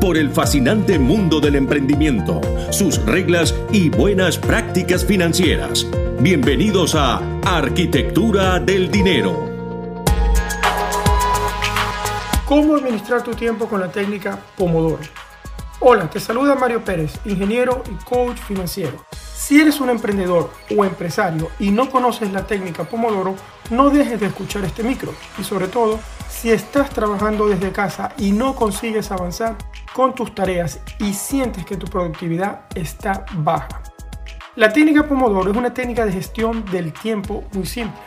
por 0.00 0.16
el 0.16 0.30
fascinante 0.30 0.98
mundo 0.98 1.40
del 1.40 1.56
emprendimiento, 1.56 2.40
sus 2.70 3.04
reglas 3.04 3.54
y 3.72 3.88
buenas 3.90 4.38
prácticas 4.38 5.04
financieras. 5.04 5.86
Bienvenidos 6.20 6.94
a 6.94 7.20
Arquitectura 7.44 8.60
del 8.60 8.90
Dinero. 8.90 9.48
¿Cómo 12.46 12.76
administrar 12.76 13.22
tu 13.22 13.32
tiempo 13.32 13.68
con 13.68 13.80
la 13.80 13.90
técnica 13.90 14.38
Pomodoro? 14.56 15.27
Hola, 15.80 16.10
te 16.10 16.18
saluda 16.18 16.56
Mario 16.56 16.84
Pérez, 16.84 17.20
ingeniero 17.24 17.84
y 17.88 18.04
coach 18.04 18.38
financiero. 18.38 19.04
Si 19.12 19.60
eres 19.60 19.80
un 19.80 19.90
emprendedor 19.90 20.50
o 20.76 20.84
empresario 20.84 21.50
y 21.60 21.70
no 21.70 21.88
conoces 21.88 22.32
la 22.32 22.44
técnica 22.48 22.82
Pomodoro, 22.82 23.36
no 23.70 23.88
dejes 23.88 24.18
de 24.18 24.26
escuchar 24.26 24.64
este 24.64 24.82
micro 24.82 25.14
y 25.38 25.44
sobre 25.44 25.68
todo, 25.68 26.00
si 26.28 26.50
estás 26.50 26.90
trabajando 26.90 27.46
desde 27.46 27.70
casa 27.70 28.12
y 28.18 28.32
no 28.32 28.56
consigues 28.56 29.12
avanzar 29.12 29.56
con 29.94 30.16
tus 30.16 30.34
tareas 30.34 30.80
y 30.98 31.14
sientes 31.14 31.64
que 31.64 31.76
tu 31.76 31.86
productividad 31.86 32.62
está 32.74 33.24
baja. 33.34 33.80
La 34.56 34.72
técnica 34.72 35.06
Pomodoro 35.06 35.48
es 35.48 35.56
una 35.56 35.72
técnica 35.72 36.04
de 36.04 36.10
gestión 36.10 36.64
del 36.72 36.92
tiempo 36.92 37.44
muy 37.52 37.66
simple. 37.66 38.00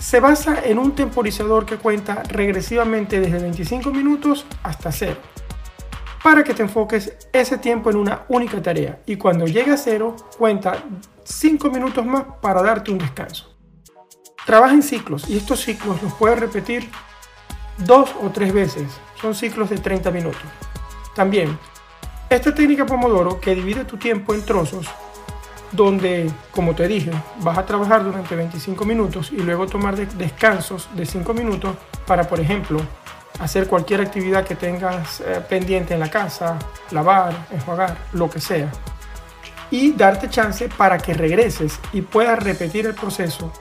Se 0.00 0.18
basa 0.18 0.60
en 0.64 0.80
un 0.80 0.92
temporizador 0.96 1.66
que 1.66 1.76
cuenta 1.76 2.24
regresivamente 2.24 3.20
desde 3.20 3.38
25 3.38 3.92
minutos 3.92 4.44
hasta 4.64 4.90
cero 4.90 5.18
para 6.26 6.42
que 6.42 6.54
te 6.54 6.62
enfoques 6.64 7.12
ese 7.32 7.56
tiempo 7.56 7.88
en 7.88 7.94
una 7.94 8.22
única 8.26 8.60
tarea 8.60 8.98
y 9.06 9.14
cuando 9.14 9.46
llegue 9.46 9.70
a 9.70 9.76
cero 9.76 10.16
cuenta 10.36 10.82
5 11.22 11.70
minutos 11.70 12.04
más 12.04 12.24
para 12.42 12.64
darte 12.64 12.90
un 12.90 12.98
descanso. 12.98 13.56
Trabaja 14.44 14.74
en 14.74 14.82
ciclos 14.82 15.30
y 15.30 15.36
estos 15.36 15.60
ciclos 15.60 16.02
los 16.02 16.12
puedes 16.14 16.40
repetir 16.40 16.90
dos 17.78 18.10
o 18.20 18.30
tres 18.30 18.52
veces. 18.52 18.88
Son 19.20 19.36
ciclos 19.36 19.70
de 19.70 19.78
30 19.78 20.10
minutos. 20.10 20.42
También, 21.14 21.56
esta 22.28 22.52
técnica 22.52 22.84
Pomodoro 22.84 23.40
que 23.40 23.54
divide 23.54 23.84
tu 23.84 23.96
tiempo 23.96 24.34
en 24.34 24.44
trozos, 24.44 24.88
donde, 25.70 26.28
como 26.50 26.74
te 26.74 26.88
dije, 26.88 27.12
vas 27.38 27.56
a 27.56 27.64
trabajar 27.64 28.02
durante 28.02 28.34
25 28.34 28.84
minutos 28.84 29.30
y 29.30 29.42
luego 29.42 29.68
tomar 29.68 29.94
descansos 29.94 30.88
de 30.96 31.06
5 31.06 31.32
minutos 31.34 31.76
para, 32.04 32.24
por 32.24 32.40
ejemplo, 32.40 32.80
hacer 33.40 33.66
cualquier 33.66 34.00
actividad 34.00 34.44
que 34.44 34.54
tengas 34.54 35.20
eh, 35.20 35.42
pendiente 35.48 35.94
en 35.94 36.00
la 36.00 36.10
casa, 36.10 36.58
lavar, 36.90 37.46
enjuagar, 37.50 37.96
lo 38.12 38.30
que 38.30 38.40
sea. 38.40 38.70
Y 39.70 39.92
darte 39.92 40.28
chance 40.30 40.68
para 40.68 40.98
que 40.98 41.14
regreses 41.14 41.78
y 41.92 42.02
puedas 42.02 42.42
repetir 42.42 42.86
el 42.86 42.94
proceso 42.94 43.52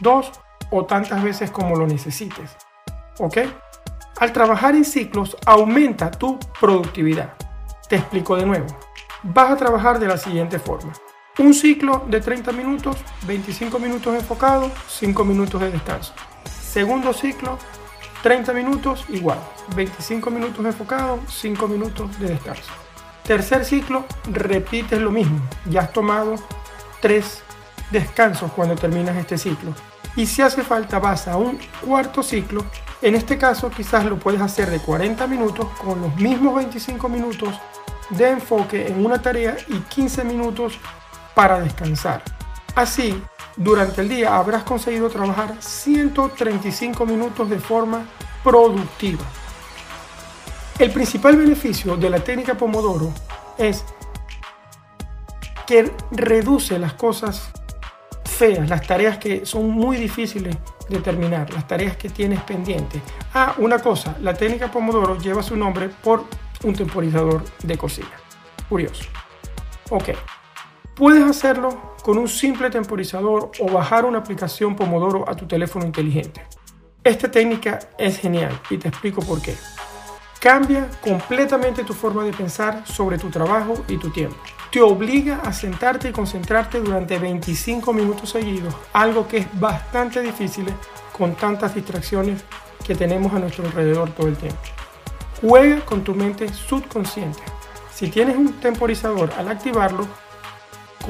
dos 0.00 0.30
o 0.70 0.84
tantas 0.84 1.22
veces 1.22 1.50
como 1.50 1.76
lo 1.76 1.86
necesites. 1.86 2.56
¿Ok? 3.18 3.38
Al 4.18 4.32
trabajar 4.32 4.74
en 4.74 4.84
ciclos 4.84 5.36
aumenta 5.46 6.10
tu 6.10 6.38
productividad. 6.60 7.34
Te 7.88 7.96
explico 7.96 8.36
de 8.36 8.46
nuevo. 8.46 8.66
Vas 9.22 9.50
a 9.50 9.56
trabajar 9.56 9.98
de 9.98 10.06
la 10.06 10.16
siguiente 10.16 10.58
forma. 10.58 10.92
Un 11.38 11.54
ciclo 11.54 12.04
de 12.06 12.20
30 12.20 12.52
minutos, 12.52 12.96
25 13.26 13.78
minutos 13.78 14.14
enfocado, 14.14 14.70
5 14.88 15.24
minutos 15.24 15.60
de 15.60 15.70
descanso. 15.70 16.12
Segundo 16.44 17.12
ciclo, 17.12 17.58
30 18.22 18.52
minutos 18.52 19.04
igual, 19.08 19.38
25 19.74 20.30
minutos 20.30 20.64
enfocado, 20.64 21.20
5 21.28 21.68
minutos 21.68 22.18
de 22.18 22.28
descanso. 22.28 22.70
Tercer 23.24 23.64
ciclo, 23.64 24.04
repites 24.30 25.00
lo 25.00 25.10
mismo. 25.10 25.40
Ya 25.66 25.82
has 25.82 25.92
tomado 25.92 26.34
3 27.00 27.42
descansos 27.90 28.50
cuando 28.52 28.74
terminas 28.74 29.16
este 29.16 29.38
ciclo. 29.38 29.72
Y 30.16 30.26
si 30.26 30.42
hace 30.42 30.62
falta 30.62 30.98
vas 30.98 31.28
a 31.28 31.36
un 31.36 31.58
cuarto 31.84 32.22
ciclo. 32.22 32.64
En 33.00 33.14
este 33.14 33.38
caso 33.38 33.70
quizás 33.70 34.04
lo 34.04 34.18
puedes 34.18 34.40
hacer 34.40 34.68
de 34.68 34.80
40 34.80 35.26
minutos 35.26 35.68
con 35.78 36.00
los 36.02 36.14
mismos 36.16 36.56
25 36.56 37.08
minutos 37.08 37.54
de 38.10 38.28
enfoque 38.30 38.88
en 38.88 39.04
una 39.04 39.22
tarea 39.22 39.56
y 39.68 39.78
15 39.78 40.24
minutos 40.24 40.78
para 41.34 41.60
descansar. 41.60 42.22
Así 42.74 43.22
durante 43.60 44.00
el 44.00 44.08
día 44.08 44.36
habrás 44.36 44.62
conseguido 44.64 45.10
trabajar 45.10 45.54
135 45.60 47.04
minutos 47.04 47.50
de 47.50 47.58
forma 47.58 48.06
productiva. 48.42 49.22
El 50.78 50.90
principal 50.90 51.36
beneficio 51.36 51.94
de 51.98 52.08
la 52.08 52.20
técnica 52.20 52.54
Pomodoro 52.54 53.12
es 53.58 53.84
que 55.66 55.92
reduce 56.10 56.78
las 56.78 56.94
cosas 56.94 57.50
feas, 58.24 58.66
las 58.66 58.86
tareas 58.86 59.18
que 59.18 59.44
son 59.44 59.68
muy 59.68 59.98
difíciles 59.98 60.56
de 60.88 60.98
terminar, 61.00 61.52
las 61.52 61.68
tareas 61.68 61.98
que 61.98 62.08
tienes 62.08 62.40
pendientes. 62.44 63.02
Ah, 63.34 63.54
una 63.58 63.78
cosa, 63.78 64.16
la 64.22 64.32
técnica 64.32 64.70
Pomodoro 64.70 65.18
lleva 65.18 65.42
su 65.42 65.54
nombre 65.54 65.90
por 65.90 66.24
un 66.64 66.74
temporizador 66.74 67.44
de 67.62 67.76
cocina. 67.76 68.08
Curioso. 68.70 69.04
Ok. 69.90 70.10
Puedes 70.94 71.24
hacerlo 71.24 71.89
con 72.02 72.18
un 72.18 72.28
simple 72.28 72.70
temporizador 72.70 73.50
o 73.60 73.70
bajar 73.70 74.04
una 74.04 74.18
aplicación 74.18 74.74
Pomodoro 74.74 75.28
a 75.28 75.34
tu 75.34 75.46
teléfono 75.46 75.84
inteligente. 75.84 76.42
Esta 77.04 77.30
técnica 77.30 77.78
es 77.98 78.18
genial 78.18 78.60
y 78.70 78.78
te 78.78 78.88
explico 78.88 79.22
por 79.22 79.40
qué. 79.40 79.54
Cambia 80.40 80.88
completamente 81.02 81.84
tu 81.84 81.92
forma 81.92 82.24
de 82.24 82.32
pensar 82.32 82.86
sobre 82.86 83.18
tu 83.18 83.28
trabajo 83.28 83.74
y 83.88 83.98
tu 83.98 84.10
tiempo. 84.10 84.36
Te 84.70 84.80
obliga 84.80 85.40
a 85.44 85.52
sentarte 85.52 86.08
y 86.08 86.12
concentrarte 86.12 86.80
durante 86.80 87.18
25 87.18 87.92
minutos 87.92 88.30
seguidos, 88.30 88.74
algo 88.92 89.26
que 89.28 89.38
es 89.38 89.60
bastante 89.60 90.20
difícil 90.22 90.66
con 91.16 91.34
tantas 91.34 91.74
distracciones 91.74 92.42
que 92.86 92.94
tenemos 92.94 93.32
a 93.34 93.38
nuestro 93.38 93.66
alrededor 93.66 94.10
todo 94.12 94.28
el 94.28 94.36
tiempo. 94.36 94.60
Juega 95.42 95.84
con 95.84 96.02
tu 96.04 96.14
mente 96.14 96.48
subconsciente. 96.52 97.40
Si 97.92 98.08
tienes 98.08 98.36
un 98.36 98.54
temporizador, 98.60 99.30
al 99.36 99.48
activarlo, 99.48 100.06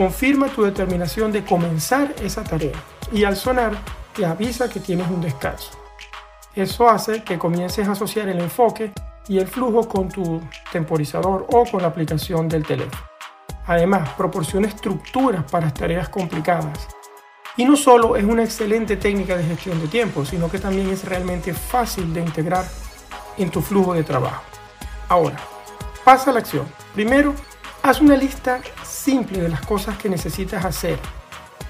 confirma 0.00 0.48
tu 0.48 0.62
determinación 0.62 1.30
de 1.30 1.44
comenzar 1.44 2.14
esa 2.22 2.42
tarea 2.42 2.72
y 3.12 3.24
al 3.24 3.36
sonar 3.36 3.76
te 4.16 4.24
avisa 4.24 4.70
que 4.70 4.80
tienes 4.80 5.06
un 5.10 5.20
descanso. 5.20 5.72
Eso 6.54 6.88
hace 6.88 7.22
que 7.22 7.38
comiences 7.38 7.86
a 7.86 7.92
asociar 7.92 8.30
el 8.30 8.40
enfoque 8.40 8.92
y 9.28 9.36
el 9.36 9.46
flujo 9.46 9.86
con 9.86 10.08
tu 10.08 10.40
temporizador 10.72 11.46
o 11.52 11.66
con 11.66 11.82
la 11.82 11.88
aplicación 11.88 12.48
del 12.48 12.64
teléfono. 12.64 13.02
Además, 13.66 14.08
proporciona 14.16 14.68
estructuras 14.68 15.44
para 15.50 15.70
tareas 15.70 16.08
complicadas. 16.08 16.88
Y 17.58 17.66
no 17.66 17.76
solo 17.76 18.16
es 18.16 18.24
una 18.24 18.42
excelente 18.42 18.96
técnica 18.96 19.36
de 19.36 19.44
gestión 19.44 19.78
de 19.82 19.88
tiempo, 19.88 20.24
sino 20.24 20.50
que 20.50 20.58
también 20.58 20.88
es 20.88 21.04
realmente 21.04 21.52
fácil 21.52 22.14
de 22.14 22.20
integrar 22.20 22.64
en 23.36 23.50
tu 23.50 23.60
flujo 23.60 23.92
de 23.92 24.02
trabajo. 24.02 24.44
Ahora, 25.10 25.36
pasa 26.04 26.30
a 26.30 26.32
la 26.32 26.40
acción. 26.40 26.66
Primero, 26.94 27.34
haz 27.82 28.00
una 28.00 28.16
lista 28.16 28.60
simple 28.84 29.40
de 29.40 29.48
las 29.48 29.64
cosas 29.64 29.96
que 29.96 30.08
necesitas 30.08 30.64
hacer. 30.64 30.98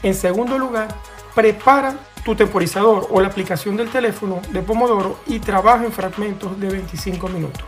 En 0.03 0.15
segundo 0.15 0.59
lugar, 0.59 0.89
prepara 1.35 1.95
tu 2.25 2.35
temporizador 2.35 3.07
o 3.11 3.21
la 3.21 3.29
aplicación 3.29 3.77
del 3.77 3.91
teléfono 3.91 4.41
de 4.51 4.63
Pomodoro 4.63 5.21
y 5.27 5.39
trabaja 5.41 5.85
en 5.85 5.93
fragmentos 5.93 6.59
de 6.59 6.69
25 6.69 7.29
minutos. 7.29 7.65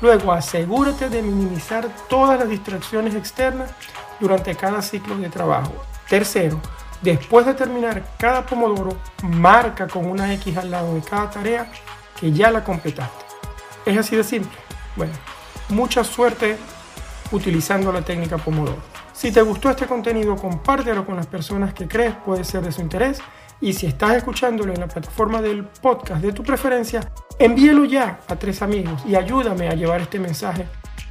Luego 0.00 0.32
asegúrate 0.32 1.10
de 1.10 1.20
minimizar 1.20 1.88
todas 2.08 2.38
las 2.38 2.48
distracciones 2.48 3.14
externas 3.14 3.70
durante 4.18 4.54
cada 4.54 4.80
ciclo 4.80 5.16
de 5.18 5.28
trabajo. 5.28 5.72
Tercero, 6.08 6.58
después 7.02 7.44
de 7.44 7.54
terminar 7.54 8.02
cada 8.18 8.46
Pomodoro, 8.46 8.96
marca 9.22 9.86
con 9.86 10.06
una 10.06 10.32
X 10.34 10.56
al 10.56 10.70
lado 10.70 10.94
de 10.94 11.02
cada 11.02 11.30
tarea 11.30 11.70
que 12.18 12.32
ya 12.32 12.50
la 12.50 12.64
completaste. 12.64 13.24
Es 13.84 13.98
así 13.98 14.16
de 14.16 14.24
simple. 14.24 14.56
Bueno, 14.96 15.12
mucha 15.68 16.04
suerte 16.04 16.56
utilizando 17.32 17.92
la 17.92 18.02
técnica 18.02 18.38
Pomodoro. 18.38 18.78
Si 19.12 19.30
te 19.30 19.42
gustó 19.42 19.70
este 19.70 19.86
contenido, 19.86 20.36
compártelo 20.36 21.04
con 21.04 21.16
las 21.16 21.26
personas 21.26 21.74
que 21.74 21.86
crees 21.86 22.14
puede 22.24 22.44
ser 22.44 22.62
de 22.62 22.72
su 22.72 22.80
interés. 22.80 23.20
Y 23.60 23.74
si 23.74 23.86
estás 23.86 24.16
escuchándolo 24.16 24.72
en 24.72 24.80
la 24.80 24.88
plataforma 24.88 25.42
del 25.42 25.64
podcast 25.64 26.22
de 26.22 26.32
tu 26.32 26.42
preferencia, 26.42 27.12
envíelo 27.38 27.84
ya 27.84 28.20
a 28.26 28.36
tres 28.36 28.62
amigos 28.62 29.02
y 29.06 29.16
ayúdame 29.16 29.68
a 29.68 29.74
llevar 29.74 30.00
este 30.00 30.18
mensaje 30.18 30.66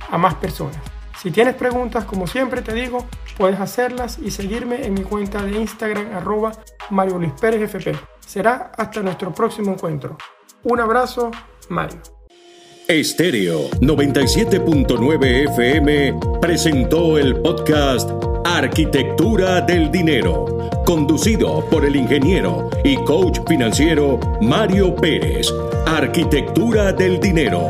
a 0.09 0.17
más 0.17 0.33
personas. 0.35 0.77
Si 1.21 1.31
tienes 1.31 1.55
preguntas, 1.55 2.05
como 2.05 2.27
siempre 2.27 2.61
te 2.61 2.73
digo, 2.73 3.05
puedes 3.37 3.59
hacerlas 3.59 4.17
y 4.19 4.31
seguirme 4.31 4.85
en 4.85 4.93
mi 4.93 5.03
cuenta 5.03 5.43
de 5.43 5.51
Instagram 5.51 6.15
arroba 6.15 6.53
Mario 6.89 7.19
Luis 7.19 7.33
Pérez 7.39 7.61
FP. 7.61 7.95
Será 8.25 8.71
hasta 8.77 9.01
nuestro 9.01 9.33
próximo 9.33 9.73
encuentro. 9.73 10.17
Un 10.63 10.79
abrazo, 10.79 11.29
Mario. 11.67 12.18
Estéreo 12.89 13.69
97.9 13.81 15.51
FM 15.51 16.19
presentó 16.41 17.19
el 17.19 17.35
podcast 17.35 18.09
Arquitectura 18.43 19.61
del 19.61 19.91
Dinero, 19.91 20.71
conducido 20.87 21.63
por 21.69 21.85
el 21.85 21.95
ingeniero 21.95 22.67
y 22.83 22.95
coach 23.03 23.41
financiero 23.47 24.19
Mario 24.41 24.95
Pérez. 24.95 25.53
Arquitectura 25.85 26.91
del 26.91 27.19
Dinero 27.19 27.69